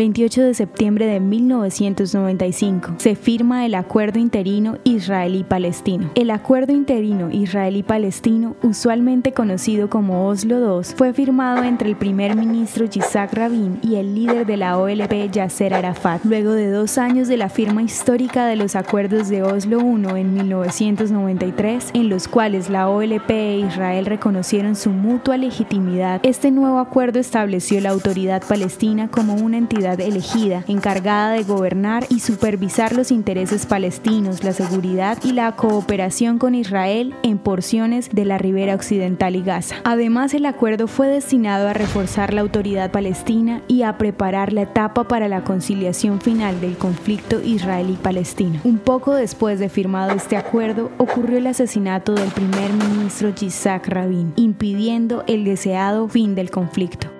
[0.00, 6.10] 28 de septiembre de 1995, se firma el Acuerdo Interino Israelí-Palestino.
[6.14, 12.86] El Acuerdo Interino Israelí-Palestino, usualmente conocido como Oslo II, fue firmado entre el primer ministro
[12.86, 17.36] Yitzhak Rabin y el líder de la OLP Yasser Arafat, luego de dos años de
[17.36, 22.88] la firma histórica de los acuerdos de Oslo I en 1993, en los cuales la
[22.88, 26.20] OLP e Israel reconocieron su mutua legitimidad.
[26.22, 32.20] Este nuevo acuerdo estableció la autoridad palestina como una entidad elegida, encargada de gobernar y
[32.20, 38.38] supervisar los intereses palestinos, la seguridad y la cooperación con Israel en porciones de la
[38.38, 39.76] ribera occidental y Gaza.
[39.84, 45.08] Además, el acuerdo fue destinado a reforzar la autoridad palestina y a preparar la etapa
[45.08, 48.60] para la conciliación final del conflicto israelí-palestino.
[48.64, 54.32] Un poco después de firmado este acuerdo, ocurrió el asesinato del primer ministro Yitzhak Rabin,
[54.36, 57.19] impidiendo el deseado fin del conflicto.